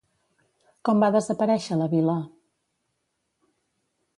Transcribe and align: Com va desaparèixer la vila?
Com 0.89 1.03
va 1.03 1.09
desaparèixer 1.17 1.77
la 1.81 1.91
vila? 1.93 2.17